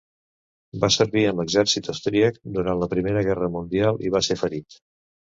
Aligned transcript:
Va 0.83 0.87
servir 0.93 1.21
en 1.31 1.35
l'exèrcit 1.41 1.89
austríac 1.93 2.39
durant 2.55 2.81
la 2.83 2.87
Primera 2.93 3.21
Guerra 3.27 3.49
mundial 3.57 4.01
i 4.07 4.13
va 4.15 4.23
ser 4.29 4.39
ferit. 4.41 4.79